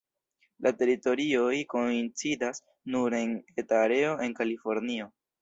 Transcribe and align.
La 0.67 0.69
teritorioj 0.77 1.59
koincidas 1.73 2.63
nur 2.95 3.17
en 3.19 3.37
eta 3.65 3.79
areo 3.83 4.19
de 4.25 4.33
Kalifornio. 4.43 5.11